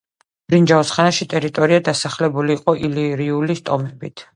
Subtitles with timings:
[0.53, 4.27] ბრინჯაოს ხანაში ტერიტორია დასახლებული იყო ილირიული ტომებით.